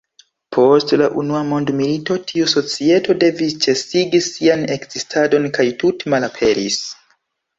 [0.55, 6.81] Post la Unua Mondmilito tiu societo devis ĉesigi sian ekzistadon kaj tute malaperis.